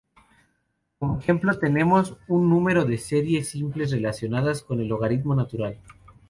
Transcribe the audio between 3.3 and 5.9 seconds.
simples relacionadas con el logaritmo natural.